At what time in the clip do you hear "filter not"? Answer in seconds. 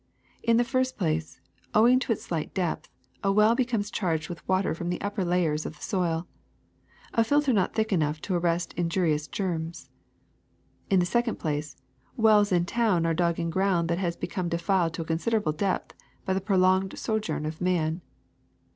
7.23-7.75